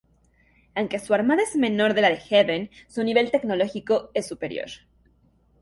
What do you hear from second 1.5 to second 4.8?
menor que la de "Haven", su nivel tecnológico es superior.